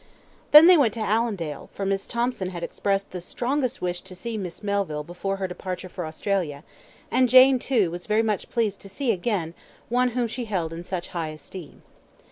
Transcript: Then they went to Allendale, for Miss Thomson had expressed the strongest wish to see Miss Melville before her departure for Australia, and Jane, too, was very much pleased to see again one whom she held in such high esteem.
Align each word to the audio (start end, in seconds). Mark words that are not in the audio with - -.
Then 0.49 0.65
they 0.65 0.77
went 0.77 0.95
to 0.95 0.99
Allendale, 0.99 1.69
for 1.73 1.85
Miss 1.85 2.07
Thomson 2.07 2.49
had 2.49 2.63
expressed 2.63 3.11
the 3.11 3.21
strongest 3.21 3.83
wish 3.83 4.01
to 4.01 4.15
see 4.15 4.35
Miss 4.35 4.63
Melville 4.63 5.03
before 5.03 5.35
her 5.37 5.47
departure 5.47 5.89
for 5.89 6.07
Australia, 6.07 6.63
and 7.11 7.29
Jane, 7.29 7.59
too, 7.59 7.91
was 7.91 8.07
very 8.07 8.23
much 8.23 8.49
pleased 8.49 8.79
to 8.79 8.89
see 8.89 9.11
again 9.11 9.53
one 9.89 10.09
whom 10.17 10.27
she 10.27 10.45
held 10.45 10.73
in 10.73 10.83
such 10.83 11.09
high 11.09 11.29
esteem. 11.29 11.83